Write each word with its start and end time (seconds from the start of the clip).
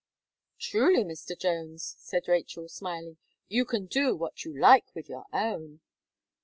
"Truly, 0.57 1.03
Mr. 1.03 1.37
Jones," 1.37 1.95
said 1.99 2.27
Rachel, 2.27 2.67
smiling, 2.67 3.17
"you 3.49 3.65
can 3.65 3.85
do 3.85 4.15
what 4.15 4.43
you 4.43 4.59
like 4.59 4.95
with 4.95 5.07
your 5.07 5.25
own." 5.31 5.81